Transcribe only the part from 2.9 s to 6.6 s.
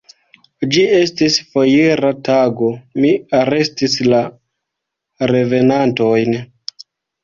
mi arestis la revenantojn.